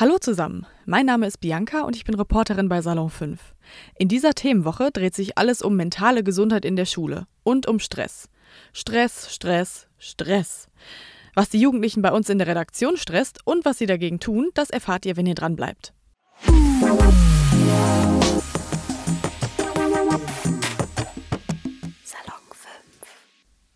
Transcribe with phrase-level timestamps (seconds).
[0.00, 3.40] Hallo zusammen, mein Name ist Bianca und ich bin Reporterin bei Salon 5.
[3.98, 8.28] In dieser Themenwoche dreht sich alles um mentale Gesundheit in der Schule und um Stress.
[8.72, 10.68] Stress, Stress, Stress.
[11.34, 14.70] Was die Jugendlichen bei uns in der Redaktion stresst und was sie dagegen tun, das
[14.70, 15.92] erfahrt ihr, wenn ihr dran bleibt.
[16.46, 17.00] Salon
[22.52, 22.68] 5.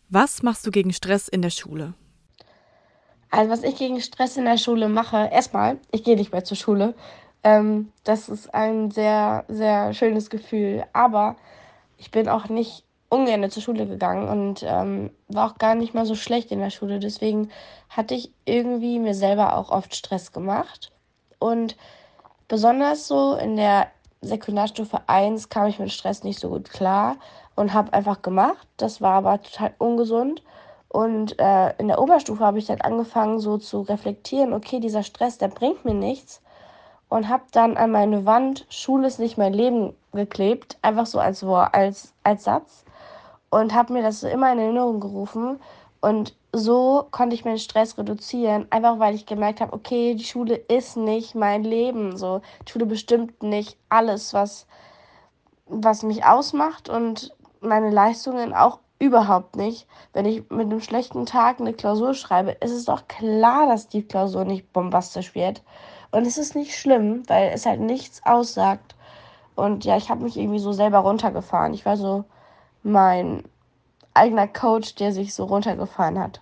[0.08, 1.94] Was machst du gegen Stress in der Schule?
[3.32, 6.58] Also was ich gegen Stress in der Schule mache, erstmal, ich gehe nicht mehr zur
[6.58, 6.94] Schule.
[7.42, 10.84] Ähm, das ist ein sehr, sehr schönes Gefühl.
[10.92, 11.36] Aber
[11.96, 16.04] ich bin auch nicht ungern zur Schule gegangen und ähm, war auch gar nicht mal
[16.04, 16.98] so schlecht in der Schule.
[16.98, 17.50] Deswegen
[17.88, 20.92] hatte ich irgendwie mir selber auch oft Stress gemacht.
[21.38, 21.78] Und
[22.48, 23.88] besonders so in der
[24.20, 27.16] Sekundarstufe 1 kam ich mit Stress nicht so gut klar
[27.54, 28.68] und habe einfach gemacht.
[28.76, 30.42] Das war aber total ungesund.
[30.92, 35.38] Und äh, in der Oberstufe habe ich dann angefangen, so zu reflektieren, okay, dieser Stress,
[35.38, 36.42] der bringt mir nichts.
[37.08, 41.42] Und habe dann an meine Wand, Schule ist nicht mein Leben geklebt, einfach so als,
[41.44, 42.84] als, als Satz.
[43.48, 45.60] Und habe mir das so immer in Erinnerung gerufen.
[46.02, 50.56] Und so konnte ich meinen Stress reduzieren, einfach weil ich gemerkt habe, okay, die Schule
[50.56, 52.18] ist nicht mein Leben.
[52.18, 54.66] So, die Schule bestimmt nicht alles, was,
[55.64, 59.88] was mich ausmacht und meine Leistungen auch Überhaupt nicht.
[60.12, 64.04] Wenn ich mit einem schlechten Tag eine Klausur schreibe, ist es doch klar, dass die
[64.04, 65.60] Klausur nicht bombastisch wird.
[66.12, 68.94] Und es ist nicht schlimm, weil es halt nichts aussagt.
[69.56, 71.74] Und ja, ich habe mich irgendwie so selber runtergefahren.
[71.74, 72.22] Ich war so
[72.84, 73.42] mein
[74.14, 76.40] eigener Coach, der sich so runtergefahren hat.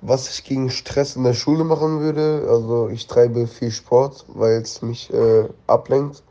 [0.00, 4.62] Was ich gegen Stress in der Schule machen würde, also ich treibe viel Sport, weil
[4.62, 6.24] es mich äh, ablenkt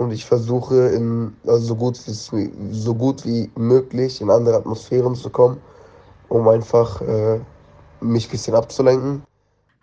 [0.00, 5.14] und ich versuche in, also so, gut wie, so gut wie möglich in andere Atmosphären
[5.14, 5.60] zu kommen,
[6.30, 7.38] um einfach äh,
[8.00, 9.22] mich ein bisschen abzulenken.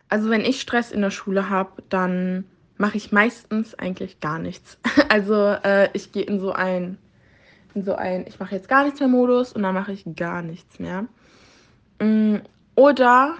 [0.09, 2.45] Also wenn ich Stress in der Schule habe, dann
[2.77, 4.79] mache ich meistens eigentlich gar nichts.
[5.09, 6.97] Also äh, ich gehe in so ein,
[7.75, 10.41] in so ein, ich mache jetzt gar nichts mehr Modus und dann mache ich gar
[10.41, 11.05] nichts mehr.
[12.01, 12.37] Mm,
[12.75, 13.35] oder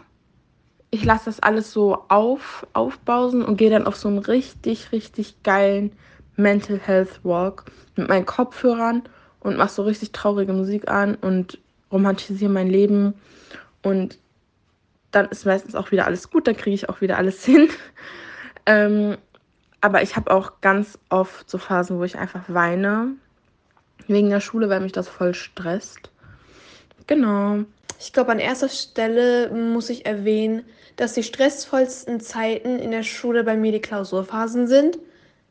[0.92, 5.42] ich lasse das alles so auf, aufbausen und gehe dann auf so einen richtig, richtig
[5.44, 5.92] geilen
[6.38, 7.66] Mental Health Walk
[7.96, 9.03] mit meinen Kopfhörern
[9.42, 11.58] und mache so richtig traurige Musik an und
[11.92, 13.16] romantisiere mein Leben.
[13.84, 14.18] Und
[15.12, 17.70] dann ist meistens auch wieder alles gut, dann kriege ich auch wieder alles hin.
[18.66, 19.18] ähm,
[19.81, 23.14] aber ich habe auch ganz oft so Phasen, wo ich einfach weine.
[24.08, 26.12] Wegen der Schule, weil mich das voll stresst.
[27.08, 27.59] Genau.
[28.00, 30.64] Ich glaube, an erster Stelle muss ich erwähnen,
[30.98, 35.00] dass die stressvollsten Zeiten in der Schule bei mir die Klausurphasen sind.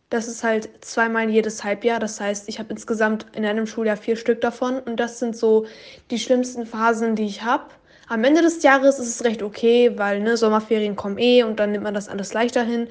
[0.09, 1.99] Das ist halt zweimal jedes Halbjahr.
[1.99, 4.79] Das heißt, ich habe insgesamt in einem Schuljahr vier Stück davon.
[4.79, 5.67] Und das sind so
[6.11, 7.65] die schlimmsten Phasen, die ich habe.
[8.09, 11.73] Am Ende des Jahres ist es recht okay, weil ne, Sommerferien kommen eh und dann
[11.73, 12.87] nimmt man das alles leichter hin.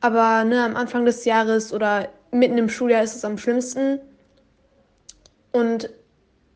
[0.00, 4.00] Aber ne, am Anfang des Jahres oder mitten im Schuljahr ist es am schlimmsten.
[5.52, 5.90] Und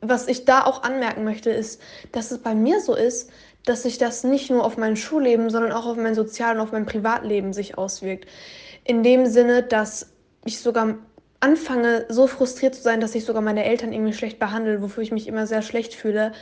[0.00, 1.82] was ich da auch anmerken möchte, ist,
[2.12, 3.30] dass es bei mir so ist,
[3.66, 6.72] dass sich das nicht nur auf mein Schulleben, sondern auch auf mein Sozial- und auf
[6.72, 8.26] mein Privatleben sich auswirkt
[8.84, 10.12] in dem Sinne, dass
[10.44, 10.96] ich sogar
[11.40, 15.12] anfange, so frustriert zu sein, dass ich sogar meine Eltern irgendwie schlecht behandle, wofür ich
[15.12, 16.32] mich immer sehr schlecht fühle.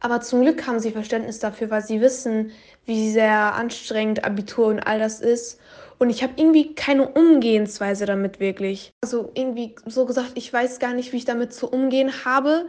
[0.00, 2.52] Aber zum Glück haben sie Verständnis dafür, weil sie wissen,
[2.86, 5.60] wie sehr anstrengend Abitur und all das ist.
[5.98, 8.94] Und ich habe irgendwie keine Umgehensweise damit wirklich.
[9.02, 12.66] Also irgendwie so gesagt, ich weiß gar nicht, wie ich damit zu umgehen habe.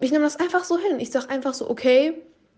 [0.00, 0.98] Ich nehme das einfach so hin.
[0.98, 2.14] Ich sage einfach so, okay,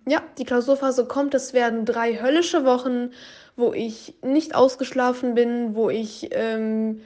[0.07, 1.35] ja, die Klausurphase kommt.
[1.35, 3.11] Es werden drei höllische Wochen
[3.57, 7.03] wo ich nicht ausgeschlafen bin, wo ich, ähm,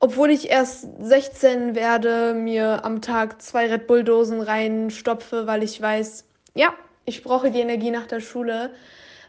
[0.00, 6.24] obwohl ich erst 16 werde, mir am Tag zwei Red Bull-Dosen reinstopfe, weil ich weiß,
[6.54, 6.72] ja,
[7.04, 8.70] ich brauche die Energie nach der Schule,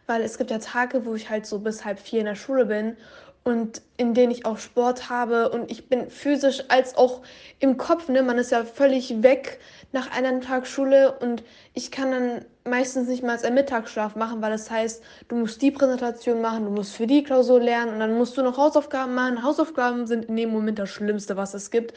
[0.07, 2.65] weil es gibt ja Tage, wo ich halt so bis halb vier in der Schule
[2.65, 2.95] bin
[3.47, 7.21] und in denen ich auch Sport habe und ich bin physisch als auch
[7.59, 9.61] im Kopf, ne, man ist ja völlig weg
[9.93, 14.51] nach einem Tag Schule und ich kann dann meistens nicht mal einen Mittagsschlaf machen, weil
[14.51, 18.17] das heißt, du musst die Präsentation machen, du musst für die Klausur lernen und dann
[18.17, 19.41] musst du noch Hausaufgaben machen.
[19.41, 21.93] Hausaufgaben sind in dem Moment das Schlimmste, was es gibt,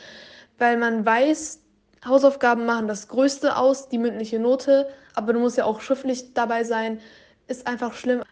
[0.59, 1.59] weil man weiß,
[2.07, 6.63] Hausaufgaben machen das Größte aus, die mündliche Note, aber du musst ja auch schriftlich dabei
[6.63, 7.01] sein,
[7.49, 8.23] ist einfach schlimm.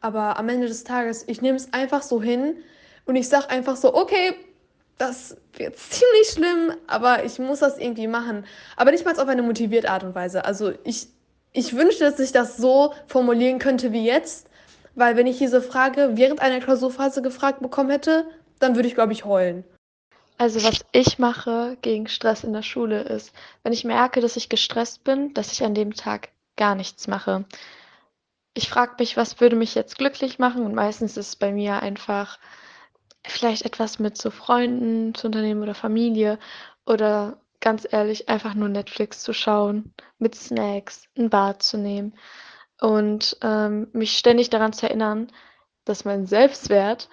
[0.00, 2.56] Aber am Ende des Tages, ich nehme es einfach so hin
[3.06, 4.34] und ich sage einfach so, okay,
[4.98, 8.44] das wird ziemlich schlimm, aber ich muss das irgendwie machen.
[8.76, 10.44] Aber nicht mal auf eine motivierte Art und Weise.
[10.44, 11.08] Also ich,
[11.52, 14.48] ich wünschte, dass ich das so formulieren könnte wie jetzt,
[14.94, 18.26] weil wenn ich diese Frage während einer Klausurphase gefragt bekommen hätte,
[18.58, 19.64] dann würde ich, glaube ich, heulen.
[20.38, 23.32] Also was ich mache gegen Stress in der Schule ist,
[23.62, 27.46] wenn ich merke, dass ich gestresst bin, dass ich an dem Tag gar nichts mache
[28.56, 30.64] ich frage mich, was würde mich jetzt glücklich machen?
[30.64, 32.38] Und meistens ist es bei mir einfach
[33.24, 36.38] vielleicht etwas mit so Freunden zu unternehmen oder Familie
[36.86, 42.14] oder ganz ehrlich einfach nur Netflix zu schauen, mit Snacks, ein Bad zu nehmen
[42.80, 45.28] und ähm, mich ständig daran zu erinnern,
[45.84, 47.08] dass mein Selbstwert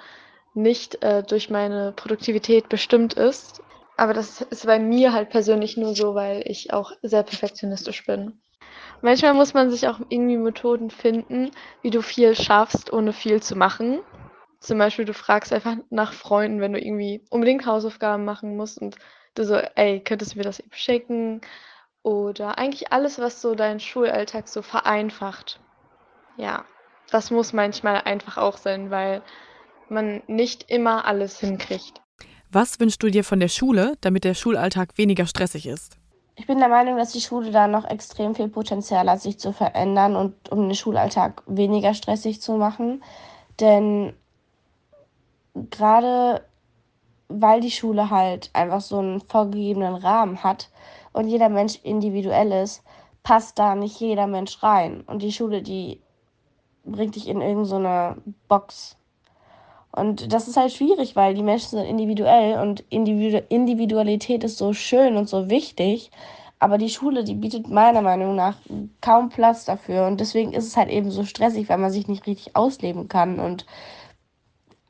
[0.54, 3.62] nicht äh, durch meine Produktivität bestimmt ist.
[3.98, 8.40] Aber das ist bei mir halt persönlich nur so, weil ich auch sehr perfektionistisch bin.
[9.04, 11.52] Manchmal muss man sich auch irgendwie Methoden finden,
[11.82, 14.00] wie du viel schaffst, ohne viel zu machen.
[14.62, 18.96] Zum Beispiel, du fragst einfach nach Freunden, wenn du irgendwie unbedingt Hausaufgaben machen musst und
[19.36, 21.42] du so, ey, könntest du mir das eben schicken?
[22.02, 25.60] Oder eigentlich alles, was so deinen Schulalltag so vereinfacht.
[26.38, 26.64] Ja,
[27.12, 29.22] das muss manchmal einfach auch sein, weil
[29.90, 32.00] man nicht immer alles hinkriegt.
[32.50, 35.98] Was wünschst du dir von der Schule, damit der Schulalltag weniger stressig ist?
[36.36, 39.54] Ich bin der Meinung, dass die Schule da noch extrem viel Potenzial hat, sich zu
[39.54, 43.04] verändern und um den Schulalltag weniger stressig zu machen.
[43.60, 44.14] Denn
[45.54, 46.44] gerade
[47.28, 50.70] weil die Schule halt einfach so einen vorgegebenen Rahmen hat
[51.14, 52.84] und jeder Mensch individuell ist,
[53.24, 55.02] passt da nicht jeder Mensch rein.
[55.02, 56.02] Und die Schule, die
[56.86, 58.98] bringt dich in irgendeine so Box.
[59.96, 64.74] Und das ist halt schwierig, weil die Menschen sind individuell und Individu Individualität ist so
[64.74, 66.10] schön und so wichtig.
[66.58, 68.56] Aber die Schule, die bietet meiner Meinung nach
[69.02, 70.08] kaum Platz dafür.
[70.08, 73.40] Und deswegen ist es halt eben so stressig, weil man sich nicht richtig ausleben kann.
[73.40, 73.68] Und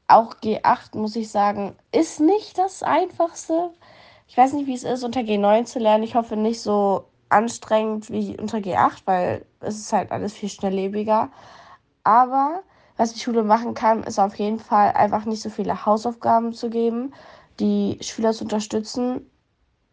[0.07, 3.71] auch G8, muss ich sagen, ist nicht das Einfachste.
[4.29, 6.03] Ich weiß nicht, wie es ist, unter G9 zu lernen.
[6.03, 11.29] Ich hoffe nicht so anstrengend wie unter G8, weil es ist halt alles viel schnelllebiger.
[12.05, 12.61] Aber
[12.97, 16.69] was die Schule machen kann, ist auf jeden Fall einfach nicht so viele Hausaufgaben zu
[16.69, 17.13] geben,
[17.59, 19.29] die Schüler zu unterstützen.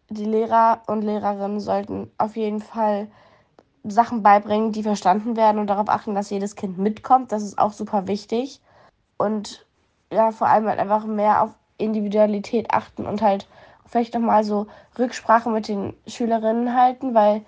[0.08, 3.08] Die Lehrer und Lehrerinnen sollten auf jeden Fall
[3.85, 7.32] Sachen beibringen, die verstanden werden und darauf achten, dass jedes Kind mitkommt.
[7.32, 8.61] Das ist auch super wichtig.
[9.17, 9.67] Und
[10.12, 13.46] ja, vor allem halt einfach mehr auf Individualität achten und halt
[13.87, 14.67] vielleicht nochmal so
[14.99, 17.43] Rücksprache mit den Schülerinnen halten, weil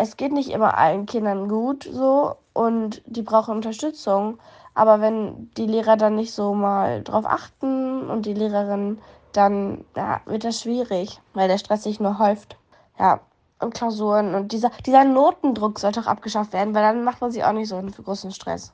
[0.00, 4.38] es geht nicht immer allen Kindern gut so und die brauchen Unterstützung.
[4.72, 8.98] Aber wenn die Lehrer dann nicht so mal drauf achten und die Lehrerin,
[9.32, 12.56] dann ja, wird das schwierig, weil der Stress sich nur häuft.
[12.98, 13.20] Ja,
[13.60, 17.44] und Klausuren und dieser, dieser Notendruck sollte auch abgeschafft werden, weil dann macht man sich
[17.44, 18.72] auch nicht so einen großen Stress.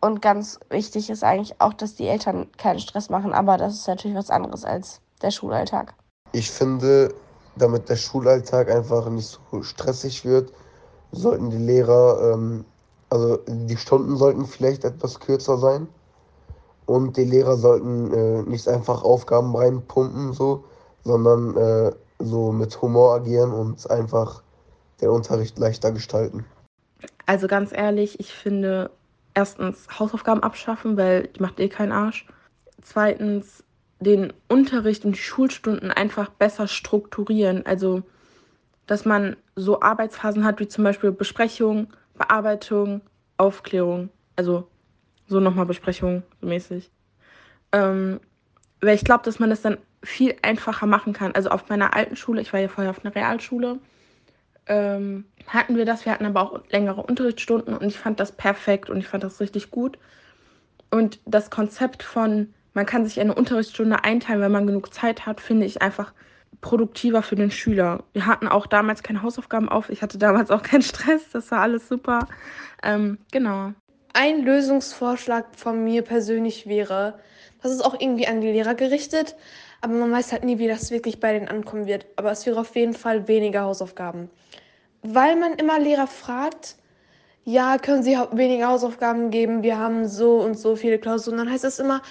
[0.00, 3.86] Und ganz wichtig ist eigentlich auch, dass die Eltern keinen Stress machen, aber das ist
[3.86, 5.94] natürlich was anderes als der Schulalltag.
[6.32, 7.14] Ich finde,
[7.56, 10.52] damit der Schulalltag einfach nicht so stressig wird,
[11.12, 12.64] sollten die Lehrer, ähm,
[13.08, 15.88] also die Stunden sollten vielleicht etwas kürzer sein
[16.86, 20.64] und die Lehrer sollten äh, nicht einfach Aufgaben reinpumpen, so,
[21.04, 24.42] sondern äh, so mit Humor agieren und einfach
[25.00, 26.44] den Unterricht leichter gestalten.
[27.26, 28.90] Also ganz ehrlich, ich finde
[29.34, 32.26] erstens Hausaufgaben abschaffen, weil die macht eh keinen Arsch.
[32.82, 33.64] Zweitens
[34.00, 37.64] den Unterricht und die Schulstunden einfach besser strukturieren.
[37.66, 38.02] Also,
[38.86, 43.02] dass man so Arbeitsphasen hat wie zum Beispiel Besprechung, Bearbeitung,
[43.36, 44.08] Aufklärung.
[44.36, 44.68] Also
[45.26, 46.90] so nochmal Besprechung, mäßig.
[47.72, 48.20] Ähm,
[48.80, 51.32] weil ich glaube, dass man das dann viel einfacher machen kann.
[51.34, 53.78] Also auf meiner alten Schule, ich war ja vorher auf einer Realschule,
[54.66, 56.04] ähm, hatten wir das.
[56.04, 59.40] Wir hatten aber auch längere Unterrichtsstunden und ich fand das perfekt und ich fand das
[59.40, 59.98] richtig gut.
[60.90, 65.40] Und das Konzept von man kann sich eine Unterrichtsstunde einteilen, wenn man genug Zeit hat,
[65.40, 66.12] finde ich einfach
[66.60, 68.04] produktiver für den Schüler.
[68.12, 69.88] Wir hatten auch damals keine Hausaufgaben auf.
[69.88, 71.22] Ich hatte damals auch keinen Stress.
[71.32, 72.28] Das war alles super.
[72.82, 73.72] Ähm, genau.
[74.12, 77.18] Ein Lösungsvorschlag von mir persönlich wäre,
[77.62, 79.36] das ist auch irgendwie an die Lehrer gerichtet,
[79.80, 82.06] aber man weiß halt nie, wie das wirklich bei denen ankommen wird.
[82.16, 84.28] Aber es wäre auf jeden Fall weniger Hausaufgaben.
[85.02, 86.76] Weil man immer Lehrer fragt,
[87.44, 89.62] ja, können Sie weniger Hausaufgaben geben?
[89.62, 91.38] Wir haben so und so viele Klausuren.
[91.38, 92.02] Dann heißt es immer,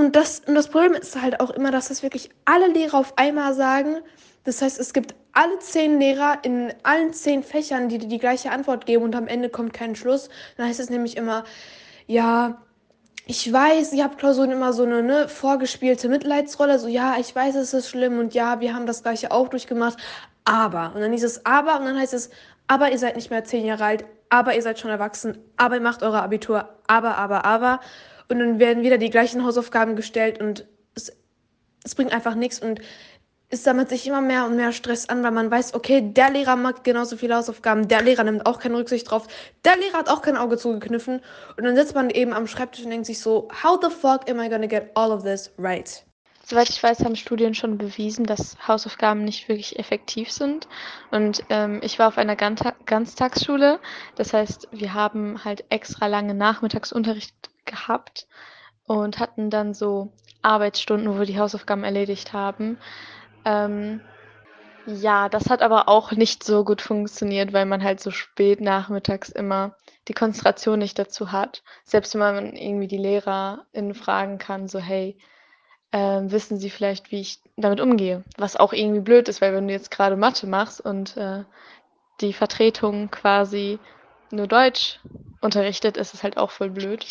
[0.00, 3.16] und das, und das Problem ist halt auch immer, dass das wirklich alle Lehrer auf
[3.16, 3.98] einmal sagen.
[4.44, 8.86] Das heißt, es gibt alle zehn Lehrer in allen zehn Fächern, die die gleiche Antwort
[8.86, 10.28] geben und am Ende kommt kein Schluss.
[10.56, 11.44] Dann heißt es nämlich immer,
[12.06, 12.62] ja,
[13.26, 17.54] ich weiß, ihr habt Klausuren immer so eine ne, vorgespielte Mitleidsrolle, so ja, ich weiß,
[17.54, 19.98] es ist schlimm und ja, wir haben das gleiche auch durchgemacht,
[20.44, 20.92] aber.
[20.94, 22.30] Und dann hieß es aber und dann heißt es,
[22.66, 25.80] aber ihr seid nicht mehr zehn Jahre alt, aber ihr seid schon erwachsen, aber ihr
[25.80, 27.80] macht euer Abitur, aber, aber, aber.
[28.30, 31.12] Und dann werden wieder die gleichen Hausaufgaben gestellt und es,
[31.84, 32.80] es bringt einfach nichts und
[33.48, 36.54] es sammelt sich immer mehr und mehr Stress an, weil man weiß, okay, der Lehrer
[36.54, 39.26] macht genauso viele Hausaufgaben, der Lehrer nimmt auch keine Rücksicht drauf,
[39.64, 41.20] der Lehrer hat auch kein Auge zugekniffen
[41.56, 44.38] und dann sitzt man eben am Schreibtisch und denkt sich so, how the fuck am
[44.40, 46.04] I gonna get all of this right?
[46.44, 50.66] Soweit ich weiß, haben Studien schon bewiesen, dass Hausaufgaben nicht wirklich effektiv sind.
[51.12, 53.78] Und ähm, ich war auf einer Ganztagsschule.
[54.16, 58.26] Das heißt, wir haben halt extra lange Nachmittagsunterricht gehabt
[58.84, 60.12] und hatten dann so
[60.42, 62.78] Arbeitsstunden, wo wir die Hausaufgaben erledigt haben.
[63.44, 64.00] Ähm,
[64.86, 69.28] ja, das hat aber auch nicht so gut funktioniert, weil man halt so spät nachmittags
[69.28, 69.76] immer
[70.08, 71.62] die Konzentration nicht dazu hat.
[71.84, 75.16] Selbst wenn man irgendwie die LehrerInnen fragen kann, so hey,
[75.92, 78.24] ähm, wissen Sie vielleicht, wie ich damit umgehe?
[78.36, 81.44] Was auch irgendwie blöd ist, weil wenn du jetzt gerade Mathe machst und äh,
[82.20, 83.78] die Vertretung quasi
[84.30, 85.00] nur Deutsch
[85.40, 87.06] unterrichtet, ist es halt auch voll blöd.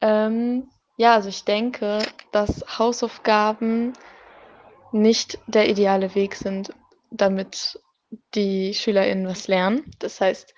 [0.00, 1.98] Ähm, ja, also ich denke,
[2.32, 3.92] dass Hausaufgaben
[4.92, 6.72] nicht der ideale Weg sind,
[7.10, 7.80] damit
[8.34, 9.90] die SchülerInnen was lernen.
[9.98, 10.54] Das heißt,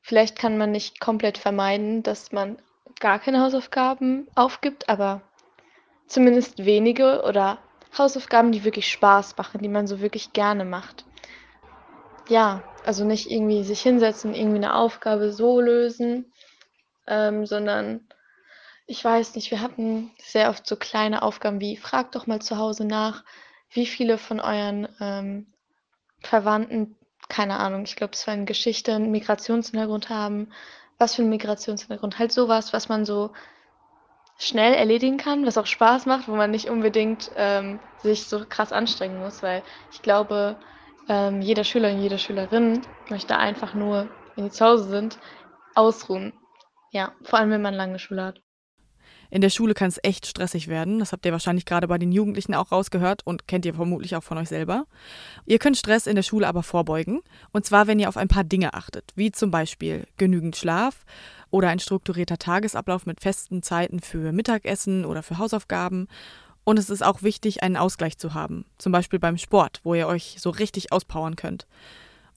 [0.00, 2.60] vielleicht kann man nicht komplett vermeiden, dass man
[3.00, 5.22] gar keine Hausaufgaben aufgibt, aber
[6.06, 7.58] zumindest wenige oder
[7.96, 11.04] Hausaufgaben, die wirklich Spaß machen, die man so wirklich gerne macht.
[12.28, 16.32] Ja, also nicht irgendwie sich hinsetzen, irgendwie eine Aufgabe so lösen,
[17.06, 18.06] ähm, sondern
[18.88, 22.56] ich weiß nicht, wir hatten sehr oft so kleine Aufgaben wie, fragt doch mal zu
[22.56, 23.22] Hause nach,
[23.70, 25.52] wie viele von euren ähm,
[26.22, 26.96] Verwandten,
[27.28, 30.50] keine Ahnung, ich glaube, es war in Geschichte, einen Migrationshintergrund haben,
[30.96, 33.32] was für einen Migrationshintergrund, halt sowas, was man so
[34.38, 38.72] schnell erledigen kann, was auch Spaß macht, wo man nicht unbedingt ähm, sich so krass
[38.72, 40.58] anstrengen muss, weil ich glaube,
[41.10, 45.18] ähm, jeder Schüler und jede Schülerin möchte einfach nur, wenn die zu Hause sind,
[45.74, 46.32] ausruhen.
[46.90, 48.40] Ja, vor allem wenn man lange Schule hat.
[49.30, 50.98] In der Schule kann es echt stressig werden.
[50.98, 54.22] Das habt ihr wahrscheinlich gerade bei den Jugendlichen auch rausgehört und kennt ihr vermutlich auch
[54.22, 54.86] von euch selber.
[55.44, 57.20] Ihr könnt Stress in der Schule aber vorbeugen.
[57.52, 61.04] Und zwar, wenn ihr auf ein paar Dinge achtet, wie zum Beispiel genügend Schlaf
[61.50, 66.08] oder ein strukturierter Tagesablauf mit festen Zeiten für Mittagessen oder für Hausaufgaben.
[66.64, 68.64] Und es ist auch wichtig, einen Ausgleich zu haben.
[68.78, 71.66] Zum Beispiel beim Sport, wo ihr euch so richtig auspowern könnt.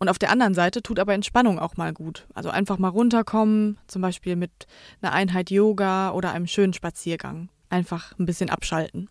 [0.02, 2.26] Und auf der anderen Seite tut aber Entspannung auch mal gut.
[2.34, 4.66] Also einfach mal runterkommen, zum Beispiel mit
[5.00, 7.50] einer Einheit Yoga oder einem schönen Spaziergang.
[7.70, 9.10] Einfach ein bisschen abschalten.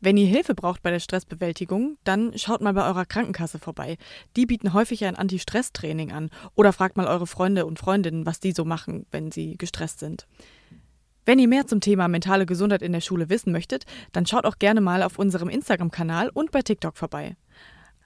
[0.00, 3.98] Wenn ihr Hilfe braucht bei der Stressbewältigung, dann schaut mal bei eurer Krankenkasse vorbei.
[4.34, 8.50] Die bieten häufig ein Anti-Stress-Training an oder fragt mal eure Freunde und Freundinnen, was die
[8.50, 10.26] so machen, wenn sie gestresst sind.
[11.24, 14.58] Wenn ihr mehr zum Thema mentale Gesundheit in der Schule wissen möchtet, dann schaut auch
[14.58, 17.36] gerne mal auf unserem Instagram-Kanal und bei TikTok vorbei.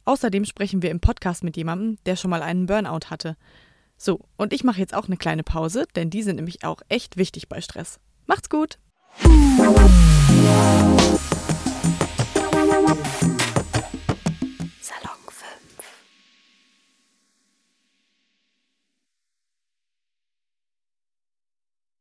[0.05, 3.37] Außerdem sprechen wir im Podcast mit jemandem, der schon mal einen Burnout hatte.
[3.97, 7.17] So, und ich mache jetzt auch eine kleine Pause, denn die sind nämlich auch echt
[7.17, 8.01] wichtig bei Stress.
[8.27, 8.79] Macht's gut!